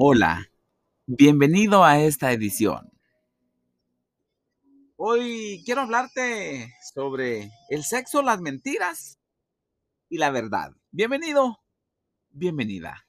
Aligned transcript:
Hola, 0.00 0.48
bienvenido 1.06 1.82
a 1.82 1.98
esta 1.98 2.30
edición. 2.30 2.92
Hoy 4.94 5.60
quiero 5.64 5.80
hablarte 5.80 6.72
sobre 6.94 7.50
el 7.68 7.82
sexo, 7.82 8.22
las 8.22 8.40
mentiras 8.40 9.18
y 10.08 10.18
la 10.18 10.30
verdad. 10.30 10.70
Bienvenido, 10.92 11.64
bienvenida. 12.30 13.08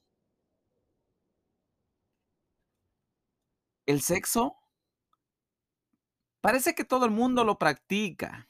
El 3.85 4.01
sexo 4.01 4.55
parece 6.41 6.73
que 6.73 6.85
todo 6.85 7.05
el 7.05 7.11
mundo 7.11 7.43
lo 7.43 7.59
practica. 7.59 8.49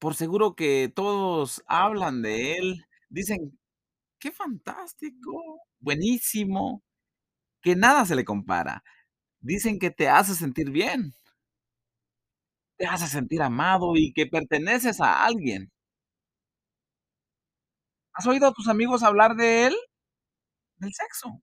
Por 0.00 0.16
seguro 0.16 0.56
que 0.56 0.92
todos 0.92 1.62
hablan 1.68 2.20
de 2.22 2.56
él, 2.56 2.86
dicen, 3.10 3.57
qué 4.18 4.32
fantástico, 4.32 5.62
buenísimo, 5.80 6.82
que 7.62 7.76
nada 7.76 8.06
se 8.06 8.16
le 8.16 8.24
compara. 8.24 8.84
Dicen 9.40 9.78
que 9.78 9.90
te 9.90 10.08
hace 10.08 10.34
sentir 10.34 10.70
bien. 10.70 11.14
Te 12.76 12.86
hace 12.86 13.06
sentir 13.08 13.40
amado 13.42 13.94
y 13.96 14.12
que 14.12 14.26
perteneces 14.26 15.00
a 15.00 15.24
alguien. 15.24 15.70
¿Has 18.14 18.26
oído 18.26 18.46
a 18.48 18.52
tus 18.52 18.68
amigos 18.68 19.02
hablar 19.02 19.34
de 19.36 19.66
él? 19.66 19.76
Del 20.78 20.92
sexo. 20.94 21.40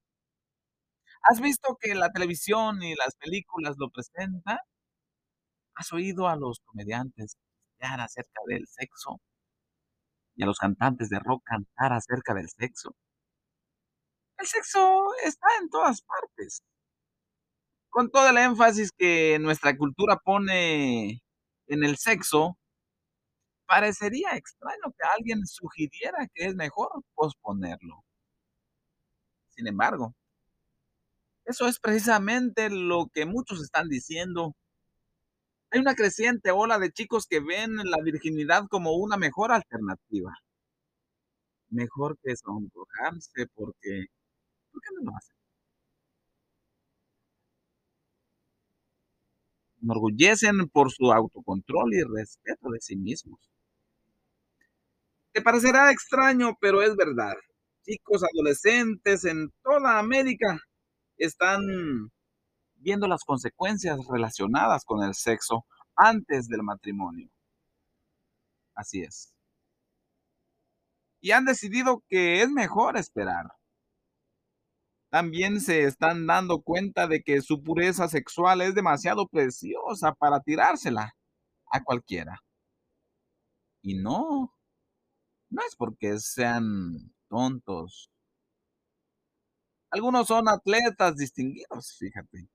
¿Has 1.23 1.41
visto 1.41 1.77
que 1.81 1.93
la 1.93 2.09
televisión 2.11 2.81
y 2.81 2.95
las 2.95 3.15
películas 3.17 3.75
lo 3.77 3.89
presentan? 3.89 4.57
¿Has 5.75 5.91
oído 5.93 6.27
a 6.27 6.35
los 6.35 6.59
comediantes 6.65 7.37
hablar 7.79 8.01
acerca 8.01 8.41
del 8.47 8.65
sexo? 8.67 9.19
¿Y 10.35 10.43
a 10.43 10.45
los 10.45 10.59
cantantes 10.59 11.09
de 11.09 11.19
rock 11.19 11.43
cantar 11.45 11.93
acerca 11.93 12.33
del 12.33 12.49
sexo? 12.49 12.95
El 14.37 14.47
sexo 14.47 15.05
está 15.23 15.47
en 15.61 15.69
todas 15.69 16.01
partes. 16.01 16.63
Con 17.89 18.11
todo 18.11 18.29
el 18.29 18.37
énfasis 18.37 18.91
que 18.91 19.39
nuestra 19.39 19.77
cultura 19.77 20.17
pone 20.17 21.21
en 21.67 21.83
el 21.83 21.97
sexo 21.97 22.57
parecería 23.65 24.35
extraño 24.35 24.93
que 24.97 25.07
alguien 25.17 25.45
sugiriera 25.47 26.27
que 26.33 26.45
es 26.45 26.55
mejor 26.55 26.89
posponerlo. 27.15 28.03
Sin 29.49 29.67
embargo 29.67 30.13
eso 31.45 31.67
es 31.67 31.79
precisamente 31.79 32.69
lo 32.71 33.07
que 33.13 33.25
muchos 33.25 33.61
están 33.61 33.87
diciendo. 33.87 34.55
Hay 35.75 35.81
una 35.81 35.93
creciente 35.93 36.51
ola 36.51 36.79
de 36.79 36.89
chicos 36.89 37.27
que 37.27 37.41
ven 37.41 37.75
la 37.75 38.01
virginidad 38.01 38.63
como 38.69 38.93
una 38.93 39.17
mejor 39.17 39.51
alternativa. 39.51 40.33
Mejor 41.69 42.17
que 42.23 42.33
sonrojarse 42.37 43.47
porque 43.53 44.05
¿por 44.71 44.81
qué 44.81 44.89
no 44.95 45.11
lo 45.11 45.17
hacen? 45.17 45.35
Enorgullecen 49.81 50.69
por 50.69 50.91
su 50.91 51.11
autocontrol 51.11 51.93
y 51.93 52.03
respeto 52.03 52.69
de 52.69 52.79
sí 52.79 52.95
mismos. 52.95 53.39
Te 55.33 55.41
parecerá 55.41 55.91
extraño, 55.91 56.57
pero 56.61 56.81
es 56.81 56.95
verdad. 56.95 57.35
Chicos 57.83 58.23
adolescentes 58.23 59.25
en 59.25 59.51
toda 59.61 59.99
América 59.99 60.57
están 61.17 61.59
viendo 62.85 63.07
las 63.07 63.23
consecuencias 63.23 63.99
relacionadas 64.07 64.85
con 64.85 65.03
el 65.03 65.15
sexo 65.15 65.65
antes 65.95 66.47
del 66.47 66.61
matrimonio. 66.61 67.31
Así 68.75 69.01
es. 69.01 69.33
Y 71.19 71.31
han 71.31 71.45
decidido 71.45 72.03
que 72.07 72.43
es 72.43 72.51
mejor 72.51 72.95
esperar. 72.95 73.47
También 75.09 75.61
se 75.61 75.85
están 75.85 76.27
dando 76.27 76.61
cuenta 76.61 77.07
de 77.07 77.23
que 77.23 77.41
su 77.41 77.63
pureza 77.63 78.07
sexual 78.07 78.61
es 78.61 78.75
demasiado 78.75 79.27
preciosa 79.27 80.13
para 80.13 80.41
tirársela 80.41 81.15
a 81.71 81.83
cualquiera. 81.83 82.43
Y 83.81 83.95
no, 83.95 84.53
no 85.49 85.61
es 85.63 85.75
porque 85.75 86.19
sean 86.19 87.13
tontos. 87.29 88.11
Algunos 89.89 90.27
son 90.27 90.49
atletas 90.49 91.15
distinguidos, 91.15 91.95
fíjate. 91.97 92.49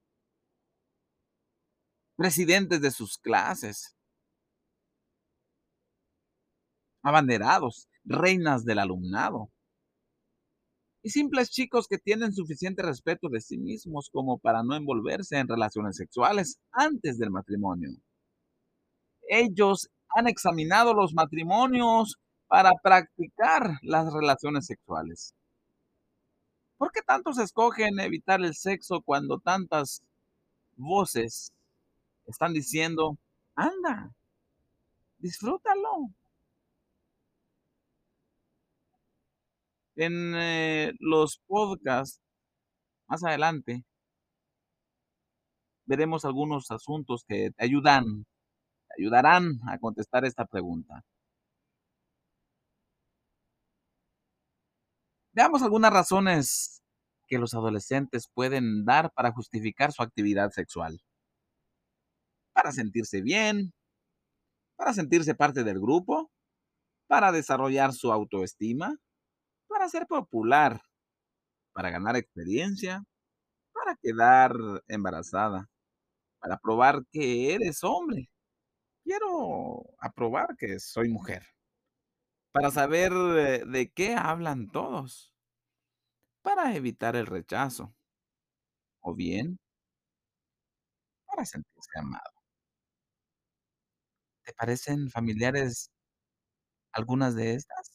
Presidentes 2.21 2.83
de 2.83 2.91
sus 2.91 3.17
clases. 3.17 3.97
Abanderados, 7.03 7.89
reinas 8.05 8.67
del 8.67 8.79
alumnado. 8.79 9.49
Y 11.03 11.09
simples 11.09 11.49
chicos 11.49 11.89
que 11.89 11.97
tienen 11.97 12.35
suficiente 12.35 12.83
respeto 12.83 13.31
de 13.31 13.41
sí 13.41 13.57
mismos 13.57 14.11
como 14.13 14.37
para 14.37 14.63
no 14.63 14.77
envolverse 14.77 15.39
en 15.39 15.49
relaciones 15.49 15.97
sexuales 15.97 16.61
antes 16.73 17.17
del 17.17 17.31
matrimonio. 17.31 17.89
Ellos 19.27 19.89
han 20.15 20.29
examinado 20.29 20.93
los 20.93 21.15
matrimonios 21.15 22.19
para 22.49 22.73
practicar 22.83 23.79
las 23.81 24.13
relaciones 24.13 24.67
sexuales. 24.67 25.35
¿Por 26.77 26.93
qué 26.93 27.01
tantos 27.01 27.39
escogen 27.39 27.99
evitar 27.99 28.45
el 28.45 28.55
sexo 28.55 29.01
cuando 29.01 29.39
tantas 29.39 30.03
voces 30.77 31.55
están 32.31 32.53
diciendo: 32.55 33.19
"Anda, 33.57 34.13
disfrútalo"? 35.19 36.11
En, 39.97 40.35
eh, 40.37 40.93
los 40.99 41.41
podcasts 41.47 42.21
más 43.09 43.25
adelante 43.25 43.85
veremos 45.87 46.25
algunos 46.25 46.71
asuntos 46.71 47.25
que 47.27 47.51
te 47.51 47.65
ayudan 47.65 48.25
te 48.89 49.03
ayudarán 49.03 49.61
a 49.69 49.79
contestar 49.79 50.25
esta 50.25 50.47
pregunta. 50.47 51.05
Veamos 55.33 55.63
algunas 55.63 55.93
razones 55.93 56.83
que 57.29 57.39
los 57.39 57.55
adolescentes 57.55 58.29
pueden 58.35 58.85
dar 58.85 59.13
para 59.13 59.33
justificar 59.33 59.93
su 59.93 60.03
actividad 60.03 60.51
sexual. 60.51 61.01
Para 62.53 62.73
sentirse 62.73 63.21
bien. 63.23 63.73
Para 64.77 64.93
sentirse 64.93 65.35
parte 65.35 65.65
del 65.65 65.81
grupo. 65.81 66.31
Para 67.09 67.33
desarrollar 67.33 67.93
su 67.93 68.13
autoestima. 68.13 68.97
Para 69.69 69.89
ser 69.89 70.07
popular. 70.07 70.83
Para 71.73 71.91
ganar 71.91 72.17
experiencia. 72.17 73.05
Para 73.73 73.97
quedar 74.03 74.55
embarazada. 74.89 75.69
Para 76.41 76.59
probar 76.59 77.03
que 77.13 77.55
eres 77.55 77.85
hombre. 77.85 78.31
Quiero 79.05 79.85
aprobar 80.01 80.57
que 80.59 80.79
soy 80.81 81.09
mujer. 81.09 81.45
Para 82.53 82.71
saber 82.71 83.13
de 83.13 83.93
qué 83.95 84.15
hablan 84.15 84.71
todos. 84.71 85.33
Para 86.43 86.75
evitar 86.77 87.17
el 87.17 87.27
rechazo. 87.27 87.95
O 89.03 89.15
bien 89.15 89.59
para 91.31 91.45
sentirse 91.47 91.99
amado. 91.99 92.40
¿Te 94.51 94.55
parecen 94.57 95.09
familiares 95.11 95.91
algunas 96.93 97.35
de 97.35 97.55
estas? 97.55 97.91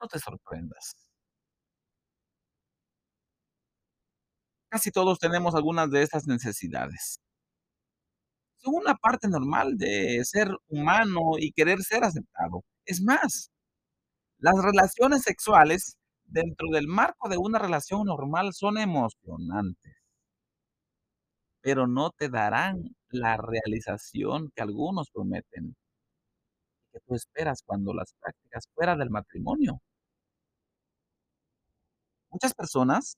No 0.00 0.08
te 0.08 0.18
sorprendas. 0.18 0.94
Casi 4.70 4.90
todos 4.90 5.18
tenemos 5.18 5.54
algunas 5.54 5.90
de 5.90 6.02
estas 6.02 6.26
necesidades. 6.26 7.20
Son 8.60 8.74
una 8.74 8.94
parte 8.96 9.28
normal 9.28 9.76
de 9.78 10.20
ser 10.24 10.48
humano 10.68 11.32
y 11.38 11.52
querer 11.52 11.80
ser 11.82 12.04
aceptado. 12.04 12.64
Es 12.84 13.00
más, 13.02 13.50
las 14.38 14.56
relaciones 14.62 15.22
sexuales 15.22 15.96
dentro 16.24 16.68
del 16.72 16.88
marco 16.88 17.28
de 17.28 17.38
una 17.38 17.58
relación 17.60 18.06
normal 18.06 18.54
son 18.54 18.78
emocionantes. 18.78 19.97
Pero 21.60 21.86
no 21.86 22.10
te 22.10 22.28
darán 22.28 22.96
la 23.10 23.36
realización 23.36 24.50
que 24.54 24.62
algunos 24.62 25.10
prometen 25.10 25.76
que 26.92 27.00
tú 27.06 27.14
esperas 27.14 27.62
cuando 27.64 27.94
las 27.94 28.14
practicas 28.20 28.68
fuera 28.74 28.96
del 28.96 29.10
matrimonio. 29.10 29.80
Muchas 32.30 32.54
personas 32.54 33.16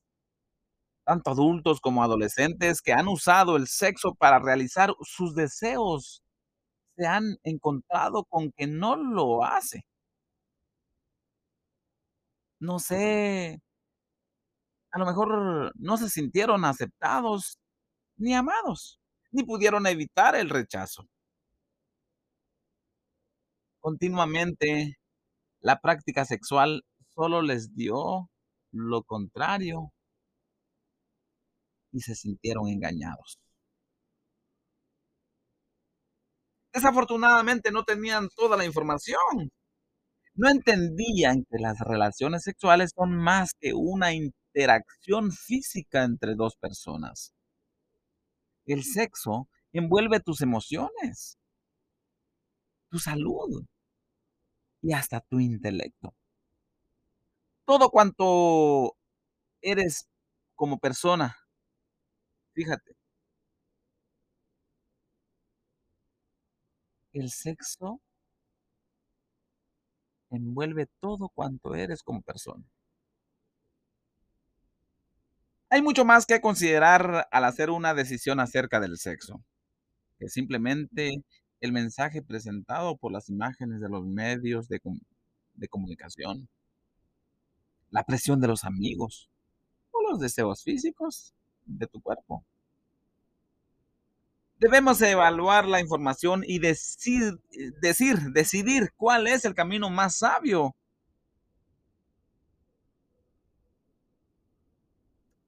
tanto 1.03 1.31
adultos 1.31 1.81
como 1.81 2.03
adolescentes 2.03 2.81
que 2.81 2.93
han 2.93 3.07
usado 3.07 3.57
el 3.57 3.67
sexo 3.67 4.13
para 4.15 4.39
realizar 4.39 4.93
sus 5.01 5.35
deseos, 5.35 6.21
se 6.97 7.07
han 7.07 7.37
encontrado 7.43 8.25
con 8.25 8.51
que 8.51 8.67
no 8.67 8.95
lo 8.95 9.43
hace. 9.43 9.85
No 12.61 12.79
sé 12.79 13.59
a 14.91 14.99
lo 14.99 15.05
mejor 15.05 15.71
no 15.75 15.97
se 15.97 16.09
sintieron 16.09 16.65
aceptados, 16.65 17.57
ni 18.21 18.33
amados, 18.35 18.99
ni 19.31 19.43
pudieron 19.43 19.87
evitar 19.87 20.35
el 20.35 20.49
rechazo. 20.49 21.07
Continuamente, 23.79 24.97
la 25.61 25.79
práctica 25.79 26.25
sexual 26.25 26.83
solo 27.15 27.41
les 27.41 27.73
dio 27.75 28.29
lo 28.71 29.03
contrario 29.03 29.91
y 31.91 32.01
se 32.01 32.15
sintieron 32.15 32.67
engañados. 32.67 33.39
Desafortunadamente 36.73 37.71
no 37.71 37.83
tenían 37.83 38.29
toda 38.35 38.55
la 38.55 38.65
información. 38.65 39.51
No 40.35 40.49
entendían 40.49 41.43
que 41.49 41.57
las 41.59 41.79
relaciones 41.79 42.43
sexuales 42.43 42.91
son 42.95 43.15
más 43.17 43.51
que 43.59 43.73
una 43.73 44.13
interacción 44.13 45.31
física 45.31 46.03
entre 46.03 46.35
dos 46.35 46.55
personas. 46.55 47.33
El 48.65 48.83
sexo 48.83 49.47
envuelve 49.73 50.19
tus 50.19 50.41
emociones, 50.41 51.37
tu 52.89 52.99
salud 52.99 53.65
y 54.81 54.93
hasta 54.93 55.21
tu 55.21 55.39
intelecto. 55.39 56.13
Todo 57.65 57.89
cuanto 57.89 58.95
eres 59.61 60.07
como 60.55 60.79
persona. 60.79 61.37
Fíjate. 62.53 62.95
El 67.13 67.29
sexo 67.31 68.01
envuelve 70.29 70.87
todo 70.99 71.29
cuanto 71.29 71.75
eres 71.75 72.03
como 72.03 72.21
persona. 72.21 72.65
Hay 75.73 75.81
mucho 75.81 76.03
más 76.03 76.25
que 76.25 76.41
considerar 76.41 77.29
al 77.31 77.45
hacer 77.45 77.69
una 77.69 77.93
decisión 77.93 78.41
acerca 78.41 78.81
del 78.81 78.97
sexo, 78.97 79.41
que 80.19 80.27
simplemente 80.27 81.23
el 81.61 81.71
mensaje 81.71 82.21
presentado 82.21 82.97
por 82.97 83.13
las 83.13 83.29
imágenes 83.29 83.79
de 83.79 83.87
los 83.87 84.05
medios 84.05 84.67
de, 84.67 84.81
comunicación, 85.69 86.49
la 87.89 88.03
presión 88.03 88.41
de 88.41 88.49
los 88.49 88.65
amigos 88.65 89.29
o 89.91 90.01
los 90.11 90.19
deseos 90.19 90.61
físicos 90.61 91.33
de 91.65 91.87
tu 91.87 92.01
cuerpo. 92.01 92.43
Debemos 94.59 95.01
evaluar 95.01 95.65
la 95.69 95.79
información 95.79 96.43
y 96.45 96.59
decir, 96.59 97.39
decir, 97.79 98.17
decidir 98.33 98.91
cuál 98.97 99.25
es 99.25 99.45
el 99.45 99.55
camino 99.55 99.89
más 99.89 100.17
sabio. 100.17 100.75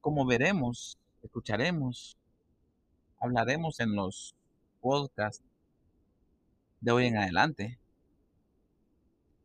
Como 0.04 0.26
veremos, 0.26 1.00
escucharemos, 1.22 2.18
hablaremos 3.22 3.80
en 3.80 3.96
los 3.96 4.36
podcasts 4.82 5.46
de 6.82 6.92
hoy 6.92 7.06
en 7.06 7.18
adelante. 7.18 7.80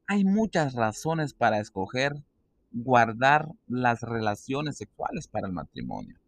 Hay 0.09 0.25
muchas 0.25 0.75
razones 0.75 1.33
para 1.33 1.61
escoger 1.61 2.25
guardar 2.73 3.47
las 3.69 4.03
relaciones 4.03 4.79
sexuales 4.79 5.29
para 5.29 5.47
el 5.47 5.53
matrimonio. 5.53 6.19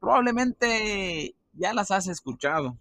Probablemente 0.00 1.36
ya 1.52 1.74
las 1.74 1.90
has 1.90 2.06
escuchado. 2.06 2.78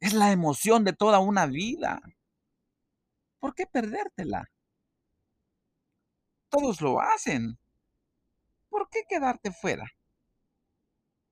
Es 0.00 0.14
la 0.14 0.32
emoción 0.32 0.82
de 0.84 0.94
toda 0.94 1.18
una 1.18 1.44
vida. 1.44 2.00
¿Por 3.38 3.54
qué 3.54 3.66
perdértela? 3.66 4.48
Todos 6.52 6.82
lo 6.82 7.00
hacen. 7.00 7.58
¿Por 8.68 8.90
qué 8.90 9.04
quedarte 9.08 9.50
fuera? 9.52 9.86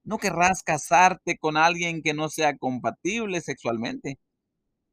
No 0.02 0.16
querrás 0.16 0.62
casarte 0.62 1.36
con 1.36 1.58
alguien 1.58 2.00
que 2.02 2.14
no 2.14 2.30
sea 2.30 2.56
compatible 2.56 3.42
sexualmente. 3.42 4.18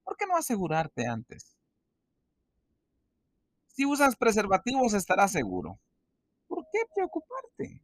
¿Por 0.04 0.18
qué 0.18 0.26
no 0.28 0.36
asegurarte 0.36 1.08
antes? 1.08 1.56
Si 3.68 3.86
usas 3.86 4.18
preservativos 4.18 4.94
estarás 4.94 5.32
seguro. 5.32 5.80
¿Por 6.48 6.66
qué 6.74 6.80
preocuparte? 6.94 7.82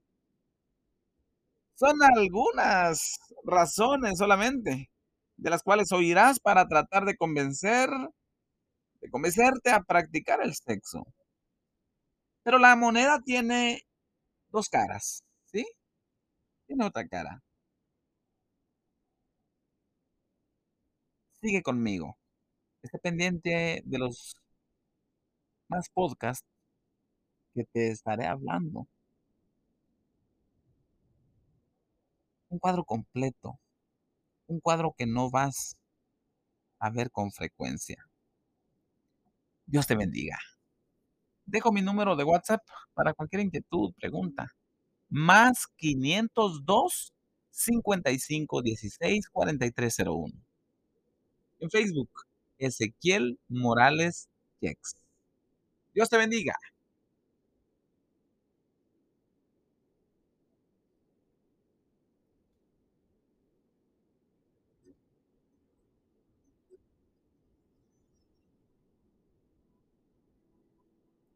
Son 1.75 2.03
algunas 2.03 3.19
razones 3.45 4.17
solamente, 4.17 4.89
de 5.37 5.49
las 5.49 5.63
cuales 5.63 5.93
oirás 5.93 6.41
para 6.41 6.67
tratar 6.67 7.05
de 7.05 7.15
convencer 7.15 7.89
de 9.01 9.09
convencerte 9.09 9.69
a 9.69 9.81
practicar 9.83 10.41
el 10.41 10.55
sexo. 10.55 11.05
Pero 12.43 12.57
la 12.57 12.75
moneda 12.77 13.19
tiene 13.21 13.81
dos 14.51 14.69
caras, 14.69 15.23
¿sí? 15.51 15.65
Tiene 16.67 16.85
otra 16.85 17.07
cara. 17.07 17.41
Sigue 21.41 21.61
conmigo. 21.61 22.17
Esté 22.83 22.99
pendiente 22.99 23.83
de 23.85 23.99
los 23.99 24.35
más 25.67 25.89
podcasts 25.89 26.47
que 27.55 27.63
te 27.65 27.89
estaré 27.89 28.27
hablando. 28.27 28.87
Un 32.49 32.57
cuadro 32.57 32.85
completo, 32.85 33.59
un 34.47 34.59
cuadro 34.59 34.95
que 34.97 35.05
no 35.05 35.29
vas 35.31 35.77
a 36.79 36.91
ver 36.91 37.09
con 37.09 37.31
frecuencia. 37.31 38.05
Dios 39.65 39.87
te 39.87 39.95
bendiga. 39.95 40.37
Dejo 41.45 41.71
mi 41.71 41.81
número 41.81 42.15
de 42.15 42.23
WhatsApp 42.23 42.61
para 42.93 43.13
cualquier 43.13 43.41
inquietud, 43.41 43.93
pregunta. 43.99 44.47
Más 45.09 45.67
502 45.77 47.13
55 47.49 48.61
16 48.61 49.29
4301. 49.29 50.33
En 51.59 51.69
Facebook, 51.69 52.09
Ezequiel 52.57 53.39
Morales 53.47 54.27
Jex. 54.59 54.97
Dios 55.93 56.09
te 56.09 56.17
bendiga. 56.17 56.55